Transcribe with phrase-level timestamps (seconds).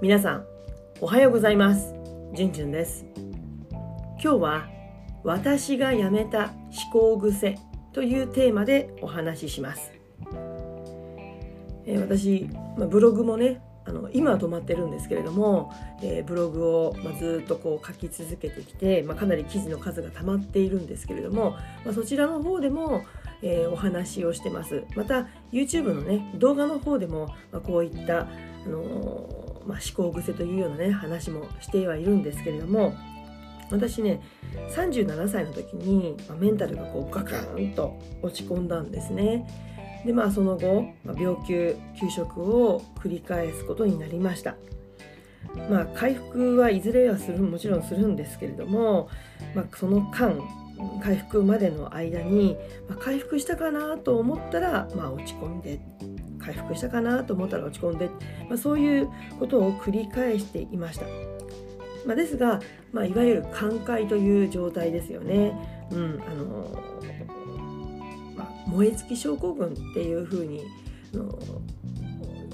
[0.00, 0.46] 皆さん
[1.00, 1.92] おはようございます。
[2.32, 3.04] じゅんじゅんです。
[4.22, 4.68] 今日は
[5.24, 6.52] 私がやめた
[6.92, 7.58] 思考癖
[7.92, 9.92] というテーマでお話しします、
[11.84, 23.04] えー、私、まあ、ブログもねあの今は止まってるんですけれども、えー、ブログを、まあ、ずっとこう書き続けてきて、まあ、かなり記事の数が溜まっているんですけれども、まあ、そちらの方でも、
[23.42, 24.84] えー、お話をしてます。
[24.94, 28.28] また YouTube のね動画の方でも、まあ、こういった、あ
[28.68, 32.94] のまあ、思考癖というようなね話もしてはいるんですけれども
[33.70, 34.22] 私ね
[34.74, 39.46] 37歳の時に、まあ、メンタルがこうガクンと落ち込んだんですね。
[40.06, 44.56] でまあその後、まあ、病休休職を繰り返すことになりました。
[45.68, 49.10] まあ回復はいずれはするもちろんするんですけれども、
[49.54, 50.40] まあ、その間
[51.02, 52.56] 回復までの間に、
[52.88, 55.80] まあ、回復したかなと思ったら、まあ、落ち込んで
[56.48, 58.08] 回復したかなと思ったら落ち込んで、
[58.48, 61.06] まあ、そういうことを繰り返していました。
[62.06, 62.60] まあ、ですが、
[62.92, 65.52] まあ、いわゆる寛解という状態ですよね。
[65.90, 66.82] うんあの
[68.36, 70.62] まあ、燃え尽き症候群っていうふうに
[71.14, 71.38] あの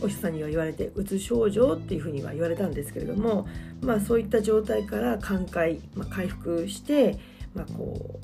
[0.02, 3.46] お医者さんには言われてうつ症状っていうふうには言われたんですけれども、
[3.80, 7.18] まあ、そういった状態から寛解、まあ、回復して、
[7.54, 8.20] まあ、こ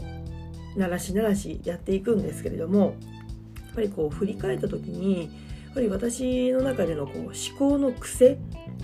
[0.77, 5.31] うならしならしやっていくんですけれどもやっぱりこう振り返った時に
[5.71, 8.39] っぱり私の中でのこう思考の癖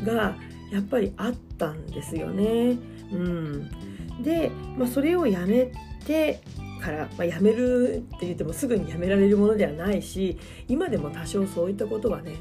[0.05, 0.37] が
[0.71, 2.79] やっぱりあったんですよね。
[3.13, 5.73] うん、で、まあ、それをやめ
[6.05, 6.41] て
[6.81, 10.39] から、まあ、やめるって言ってもすぐにやめられるものではないし
[10.69, 12.33] 今でも多少そういったことはね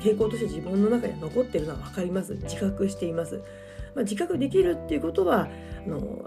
[0.00, 3.42] 傾向として自分の中で残ってるのは分かります自覚しています。
[3.94, 5.48] まあ、自覚できるっていうことは
[5.84, 6.24] あの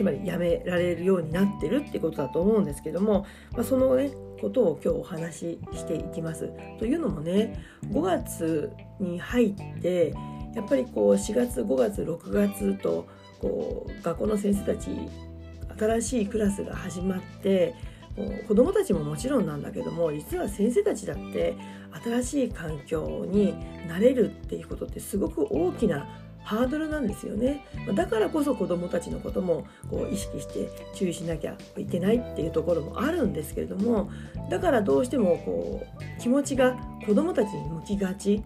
[0.00, 6.50] つまりやめられるようになってるってことだと思うんですけども、まあ、そのねことを今日お話ししていきます。
[6.78, 10.14] というのもね5月に入って
[10.54, 13.06] やっぱりこう4月5月6月と
[13.42, 14.88] こう学校の先生たち
[15.78, 17.74] 新しいクラスが始まって
[18.48, 21.56] 子どもたちももちろんなんだけども実は先生たちだって
[22.02, 23.54] 新しい環境に
[23.86, 26.08] 慣れるっていうことってすごく大きな
[26.42, 27.64] ハードルなんですよね。
[27.94, 34.10] だからこそ子どもたちのこともこう意識して注意しなきゃいけないっていうところもあるんですけれども
[34.50, 38.42] だからどうしてもこう気持ちが子どもたちに向きがち。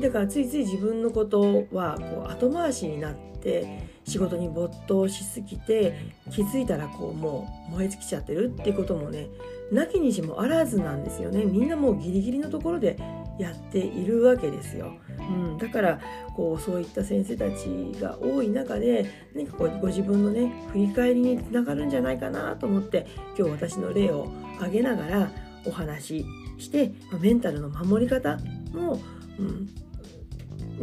[0.00, 5.94] だからついつい自分のことはこう後回しになって仕事に没頭しすぎて
[6.30, 9.28] 気づいたらこうもう燃え尽きちゃってるってこともね
[9.70, 11.44] なきにしもあらずなんですよね。
[11.44, 12.96] みんなもうギリギリのところで
[13.38, 14.94] やっているわけですよ。
[15.30, 16.00] うん、だから
[16.34, 17.66] こうそういった先生たち
[18.00, 23.06] が多い中で何かこうご自分のね振り返りにつながるんじゃないかなと思って
[23.38, 25.30] 今日私の例を挙げながら
[25.64, 26.26] お話し
[26.58, 28.38] してメンタルの守り方
[28.72, 29.00] も、
[29.38, 29.68] うん、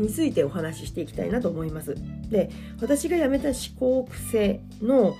[0.02, 1.96] についてお話ししていきたいなと思います。
[2.30, 2.50] で
[2.82, 5.18] 私が辞めた思考癖の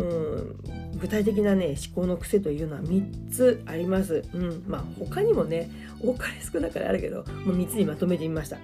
[0.00, 4.24] うん具体的なね思考の癖というのは3つあります。
[4.34, 5.70] うん、まあ他にもね
[6.00, 8.58] 多かれ少なかれあるけどもう3つにまとめてみました。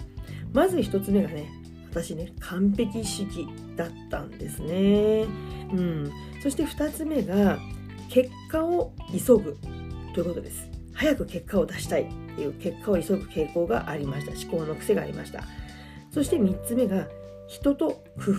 [0.52, 1.50] まず1つ目がね
[1.90, 3.46] 私ね完璧主義
[3.76, 5.26] だったんですね。
[5.72, 6.10] うん、
[6.42, 7.58] そして2つ目が
[8.08, 9.56] 結果を急ぐ
[10.14, 10.74] ということです。
[10.94, 15.44] 早く結果を出したいっていう結果を急ぐ傾向がありました思考の癖がありました
[16.10, 17.08] そして3つ目が
[17.46, 18.30] 人と比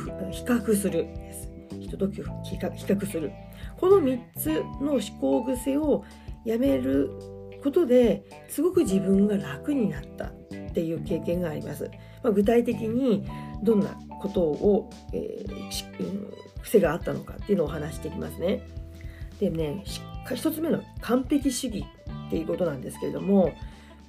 [0.43, 1.54] 較するです
[1.95, 2.21] 人と比
[2.57, 3.31] 較する。
[3.77, 4.51] この3つ
[4.81, 6.03] の思考癖を
[6.45, 7.09] やめる
[7.63, 10.31] ことですごく自分が楽になったっ
[10.73, 11.89] ていう経験があります、
[12.21, 13.25] まあ、具体的に
[13.63, 18.61] どんなことを、えー、癖があったのかっていうのを話していきますね。
[19.39, 19.83] でね
[20.27, 21.85] 1つ目の完璧主義
[22.27, 23.53] っていうことなんですけれども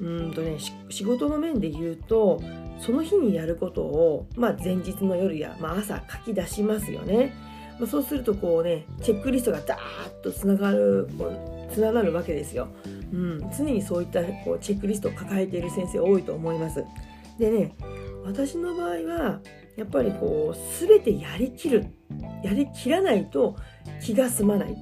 [0.00, 0.58] うんとね
[0.90, 2.40] 仕事の面で言うと
[2.78, 7.32] その日にやることを、まあ、前日の夜や、まあ、朝書き出しますよね。
[7.78, 11.08] まあ、そうするとこうねチェックリストがダーッとつながる
[11.72, 12.68] つながるわけですよ。
[13.12, 16.84] うん、常にそういったこうチェックリストを抱えている先生多いと思います。
[17.38, 17.74] でね
[18.24, 19.40] 私の場合は
[19.76, 21.86] やっぱりこう全てやりきる
[22.42, 23.56] やりきらないと
[24.02, 24.76] 気が済まない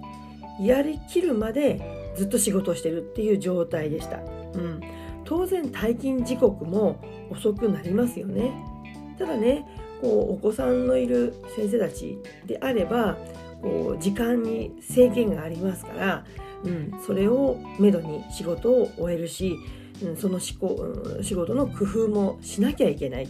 [0.61, 4.19] やりきるまでずっと仕事をしてるっていう状態でした。
[4.19, 4.81] うん、
[5.25, 7.01] 当然退勤時刻も
[7.31, 8.53] 遅くなりますよね
[9.19, 9.67] ただね
[10.01, 13.17] こうお子さんのいる先生たちであれば
[13.63, 16.25] こう時間に制限がありますから、
[16.65, 19.57] うん、それをめどに仕事を終えるし、
[20.03, 20.59] うん、その仕
[21.23, 23.29] 仕事の工夫もしなきゃいけない。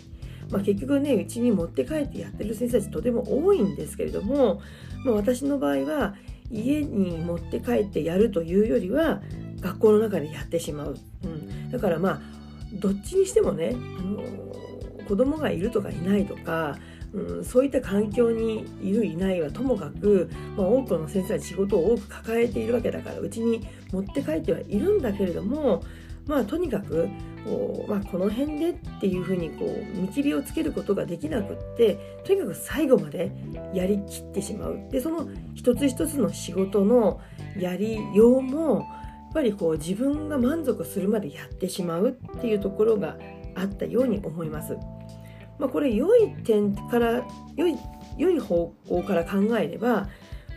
[0.50, 4.60] まあ、結局ねうちに持って帰ってやってる先生たちとても多いんですけれども、
[5.04, 6.14] まあ、私の場合は
[6.50, 9.22] 家に持って帰ってやるというよりは
[9.60, 12.44] 学校の中でやってしまう、うん、だからまあ
[12.74, 14.22] どっちにしてもね、あの、
[15.04, 16.76] 子供がいるとかいないとか、
[17.12, 25.82] うん、そういった環境にいるいないはともかく、まあ、多くの先生は仕事を多く抱えているわけだからうちに持って帰ってはいるんだけれども
[26.26, 27.08] まあとにかく
[27.44, 33.30] こう、まあ、この辺でっていうふうにこう見切りをつけることができなくってとにかく最後まで
[33.74, 37.20] やりきってしまうでその一つ一つの仕事の
[37.58, 43.16] やりようもやっぱりこう自分が満足するまでやってしまうっていうところが
[43.56, 44.76] あったように思います。
[45.58, 47.22] まあ、これ良い点から
[47.56, 47.76] 良い
[48.16, 50.08] 良い方向から考えれば、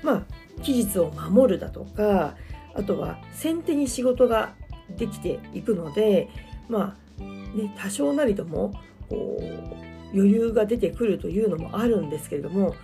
[0.04, 0.24] まあ、
[0.62, 2.36] 期日を守るだとか
[2.76, 4.54] あとは先手に仕事が
[4.90, 6.30] できていくので
[6.70, 7.22] まあ
[7.58, 8.74] ね多少なりとも
[9.10, 12.76] こう余裕が出てくるというのもあるんですけれども、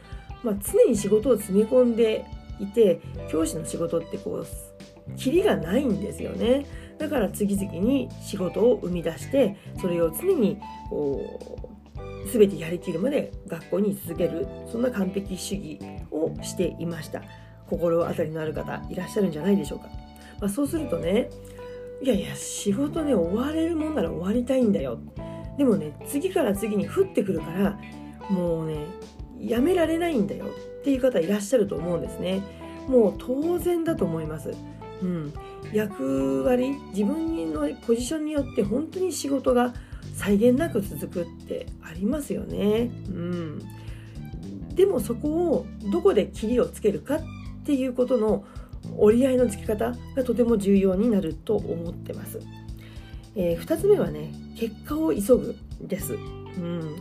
[0.43, 2.25] まあ、常に仕事を積み込んで
[2.59, 6.65] いて教師の仕事ってこうキリがないんですよね。
[6.97, 11.72] だから次々に仕事を生み出してそれを常にこう
[12.31, 14.47] 全てやりきるまで学校に居続ける。
[14.71, 15.79] そんな完璧主義
[16.11, 17.21] をしていました。
[17.69, 19.87] 心当たりのある方いらっしゃるんじゃないでしょうか、
[20.39, 21.29] まあ、そうするとね
[22.03, 24.99] いやいや仕事ね終われるもんなら終わりたいんだよ。
[25.57, 27.79] でもね次から次に降ってくるから
[28.29, 28.85] もうね
[29.39, 30.45] やめられないんだよ。
[30.45, 32.43] っていう方いらっしゃると思うんですね。
[32.87, 34.51] もう当然だと思います。
[35.01, 35.33] うん、
[35.73, 39.73] 役割自分のポジションによって本当に仕事が
[40.13, 42.91] 際限なく続くってありますよね。
[43.09, 43.59] うん、
[44.75, 47.21] でもそこをどこで切りをつけるかっ
[47.65, 48.45] ていうことの
[48.97, 52.39] 折り合いのつけ方がとても重要になると思ってます。
[53.35, 56.13] えー、2つ目はね結果を急ぐです。
[56.13, 56.17] う
[56.59, 56.95] ん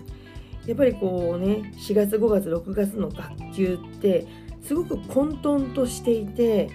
[0.67, 4.27] やっぱりこうね4月5月6月の学級って
[4.63, 6.71] すごく混沌としていて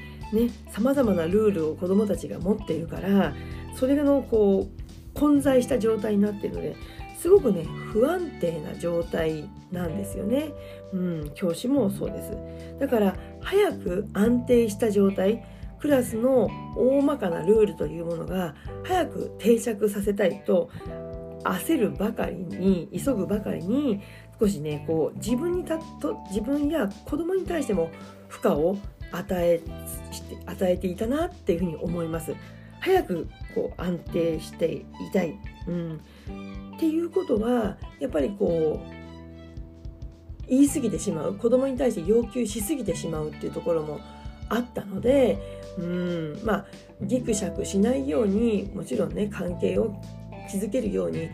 [0.72, 3.34] さまざまなルールを子どもたちが持っているから
[3.80, 4.87] それのこう
[5.20, 6.76] 混在した状態になっているので
[7.20, 10.52] すごくね不安定な状態なんですよね、
[10.94, 15.44] うん、教師もそうですだから早く安定した状態
[15.80, 20.70] クラスの大まかなルールというものが早く定着させたいと
[21.44, 24.02] 焦るばかりに急ぐばかりに
[24.40, 27.90] 少しねこう自分にたと自分や子供に対しても
[28.28, 28.78] 負荷を
[29.12, 29.62] 与え
[30.12, 32.36] して与えていたなっていうふうに思います。
[32.80, 35.36] 早くこう安定していたい、
[35.68, 35.96] うん、
[36.76, 41.34] っていうことはやっぱりこう言い過ぎてしまう。
[41.34, 44.00] 子供に対して要求しすぎてしまうっていうところも
[44.48, 45.40] あったので、
[45.78, 46.66] うん、まあ
[47.02, 50.00] ギクシャクしないようにもちろんね関係を
[50.50, 51.30] 築けるように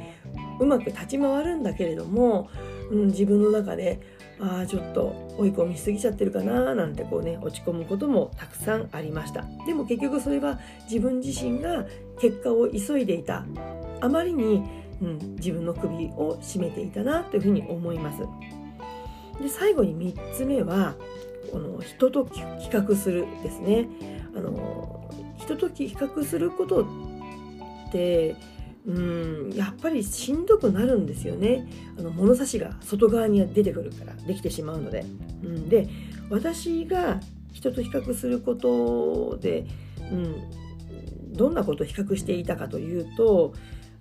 [0.59, 2.49] うまく立ち回るんだけれども、
[2.89, 3.99] うん、自分の中で
[4.39, 9.45] ああちょっと追い込みしすぎちゃってるかななんてこうね落ち込むこともたくさんありました。
[9.67, 11.85] でも結局それは自分自身が
[12.19, 13.45] 結果を急いでいた。
[14.01, 14.63] あまりに、
[15.01, 18.23] うん、自分の首を絞めていたなというふうに思います。
[19.41, 20.95] で最後に3つ目は
[21.51, 23.87] この人と比較するですね。
[24.35, 28.35] あの人と比較することって
[28.85, 31.67] うんやっぱりしんどくなるんですよね。
[31.97, 35.05] あの物差しが外側に出てくるからできてしまうので。
[35.43, 35.87] うん、で
[36.29, 37.19] 私が
[37.51, 39.65] 人と比較することで、
[40.11, 40.35] うん、
[41.33, 43.53] どんなことを比較していたかというと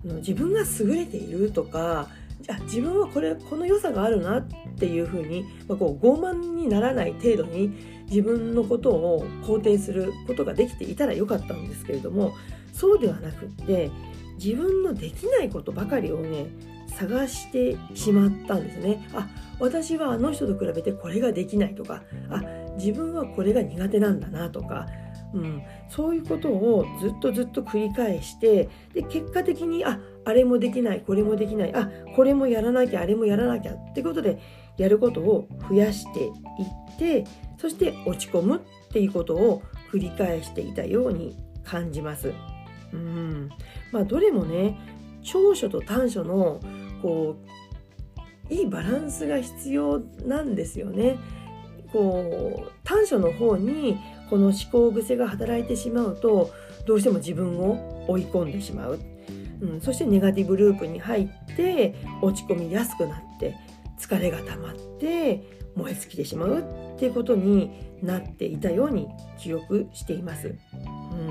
[0.05, 2.09] 自分が優れているとか
[2.49, 4.47] あ自分はこれこの良さがあるなっ
[4.77, 7.69] ていうふうに、まあ、こう傲慢にならない程度に
[8.09, 12.33] 自分のことを肯定することができていたらよかったんですけれども
[12.73, 13.91] そうではなくって
[14.43, 16.47] 自分のできないことばかりをね
[16.97, 19.07] 探してしまったんですね。
[19.13, 19.27] あ
[19.59, 22.43] 私はあの人と比べてこれができないとかあ
[22.77, 24.87] 自分はこれが苦手なんだなとか、
[25.33, 34.39] うん、そういうことをずっとずっと繰り返してで結果的にああれもできないこれもできないあこれもやらなきゃあれもやらなきゃってことで
[34.77, 37.25] やることを増やしていって
[37.57, 42.33] そして落ち込むっていうことを繰り返していたように感じます。
[42.91, 43.49] うん
[43.91, 44.77] まあ、どれもね
[45.23, 46.59] 長所と短所の
[47.01, 47.37] こ
[48.49, 51.17] ういいバランスが必要なんですよね。
[51.91, 53.97] こう短所の方に
[54.33, 56.49] この思考癖が働いてしまうと
[56.87, 58.99] どうしても自分を追い込んでしまう。
[59.61, 63.55] うん、そしてネガティブループに入って落ち込みやすくなって
[63.99, 65.43] 疲れが溜まって
[65.75, 70.47] 燃え尽きてしまうっていうことになっていたように記憶しています。
[70.47, 71.27] うん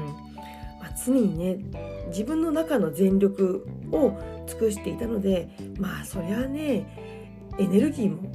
[0.78, 1.58] ま、常にね
[2.06, 4.16] 自分の中の全力を
[4.46, 6.86] 尽くしていたのでまあそりゃね
[7.58, 8.32] エネルギーも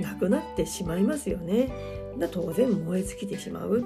[0.00, 2.05] なくなってしまいますよね。
[2.18, 3.84] だ当然燃え尽きてしまう。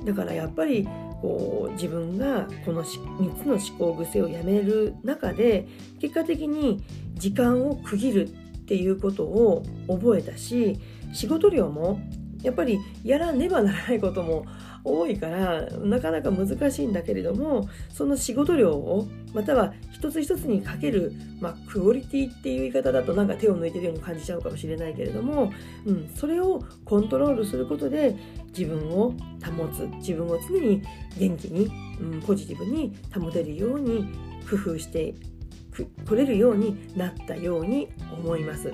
[0.00, 0.86] うん、だからやっぱり
[1.20, 5.68] こう自分がこの3つの思考癖をやめる中で
[6.00, 6.82] 結果的に
[7.14, 10.80] 時間を区切るっていうことを覚えたし
[11.12, 12.00] 仕事量も
[12.42, 14.46] やっぱりやらねばならないことも
[14.84, 25.52] 多いからなかなか難しいんだけれどもその仕事量をまたは一つ一つにかける、まあ、クオリティっていう言い方だとなんか手を抜いてるように感じちゃうかもしれないけれども、
[25.86, 28.16] うん、それをコントロールすることで
[28.48, 29.12] 自分を
[29.44, 30.82] 保つ自分を常に
[31.16, 31.70] 元気に、
[32.00, 34.12] うん、ポジティブに保てるように
[34.50, 35.14] 工夫して
[36.04, 38.68] 取れるようになったように思います。
[38.68, 38.72] う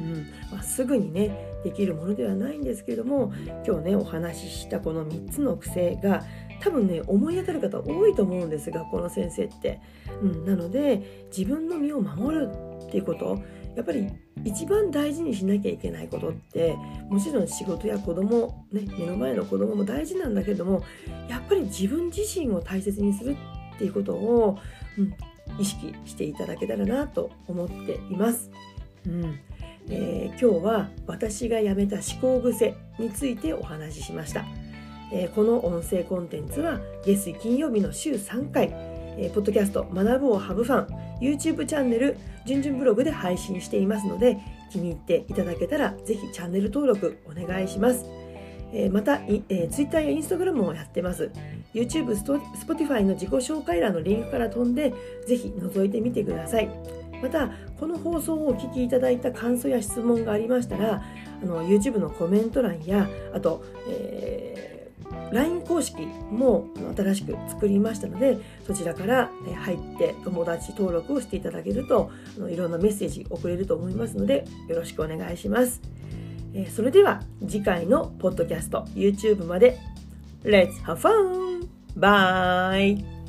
[0.00, 3.32] んまあ、すぐにねできるものではないんですけれども
[3.66, 6.24] 今日ねお話ししたこの3つの癖が
[6.60, 9.80] 多分ね思い当たる方多いと思うんですがこの先生って。
[10.22, 12.50] うん、なので自分の身を守る
[12.86, 13.42] っていうこと
[13.74, 14.08] やっぱり
[14.44, 16.76] 一番大事にしなきゃいけないことって
[17.08, 20.82] もちろん仕事や子供ね目の前の子供も大事なんだけども
[21.28, 23.36] やっぱり自分自身を大切にする
[23.76, 24.58] っていうことを、
[24.98, 25.14] うん、
[25.58, 28.50] 意識していただけたらなと思っています。
[29.06, 29.38] うん
[29.90, 34.44] えー、今日は私がやめた思考癖についてお話ししました、
[35.12, 38.70] えー、この音声コンテンツは月水金曜日の週3回、
[39.18, 40.86] えー、ポッドキャスト学ぶをハブファン
[41.20, 42.16] YouTube チャンネル
[42.46, 44.38] じゅんじゅんブログで配信していますので
[44.70, 48.06] 気に入っていただけたらぜひチャンネル登録お願いします
[48.72, 51.30] えまた、えー、Twitter や Instagram もやってます。
[51.74, 54.92] YouTube、Spotify の自己紹介欄のリンクから飛んで、
[55.26, 56.68] ぜひ覗いてみてください。
[57.22, 61.02] またこの放送をお聞きいただいた感想や質問がありましたら
[61.42, 69.30] あの YouTube のコメント欄やあと、えー、LINE 公式も新しく作りましたのでそちらから
[69.64, 75.80] 入って友達登録をしていただけるとあのいろんなメッセージ送れると思いますのでよろしくお願いします。
[76.52, 79.78] えー、それでは次回のポッドキャスト YouTube まで
[80.42, 81.68] Let's have fun!
[81.96, 83.19] Bye!